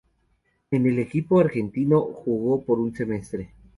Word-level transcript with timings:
En 0.71 0.87
el 0.87 0.97
equipo 0.97 1.39
argentino, 1.39 2.01
jugó 2.01 2.63
por 2.65 2.79
un 2.79 2.95
semestre. 2.95 3.51